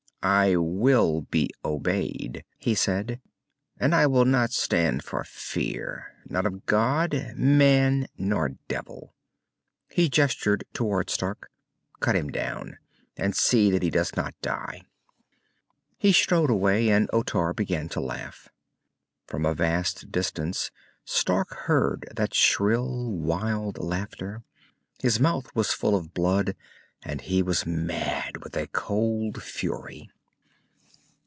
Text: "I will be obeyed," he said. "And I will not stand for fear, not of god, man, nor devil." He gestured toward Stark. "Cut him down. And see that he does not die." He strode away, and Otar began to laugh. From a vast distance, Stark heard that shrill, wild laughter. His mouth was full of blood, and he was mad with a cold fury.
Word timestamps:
"I 0.23 0.55
will 0.55 1.21
be 1.21 1.49
obeyed," 1.65 2.43
he 2.59 2.75
said. 2.75 3.19
"And 3.79 3.95
I 3.95 4.05
will 4.05 4.25
not 4.25 4.51
stand 4.51 5.03
for 5.03 5.23
fear, 5.23 6.13
not 6.27 6.45
of 6.45 6.67
god, 6.67 7.33
man, 7.35 8.05
nor 8.19 8.49
devil." 8.67 9.15
He 9.89 10.09
gestured 10.09 10.63
toward 10.73 11.09
Stark. 11.09 11.49
"Cut 12.01 12.15
him 12.15 12.27
down. 12.27 12.77
And 13.17 13.35
see 13.35 13.71
that 13.71 13.81
he 13.81 13.89
does 13.89 14.15
not 14.15 14.35
die." 14.43 14.83
He 15.97 16.13
strode 16.13 16.51
away, 16.51 16.89
and 16.91 17.09
Otar 17.11 17.51
began 17.55 17.89
to 17.89 17.99
laugh. 17.99 18.47
From 19.25 19.43
a 19.43 19.55
vast 19.55 20.11
distance, 20.11 20.69
Stark 21.03 21.49
heard 21.65 22.07
that 22.15 22.35
shrill, 22.35 23.11
wild 23.11 23.79
laughter. 23.79 24.43
His 25.01 25.19
mouth 25.19 25.49
was 25.55 25.73
full 25.73 25.95
of 25.95 26.13
blood, 26.13 26.55
and 27.03 27.21
he 27.21 27.41
was 27.41 27.65
mad 27.65 28.37
with 28.43 28.55
a 28.55 28.67
cold 28.67 29.41
fury. 29.41 30.07